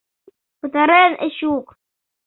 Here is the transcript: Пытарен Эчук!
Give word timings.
Пытарен 0.59 1.11
Эчук! 1.25 1.65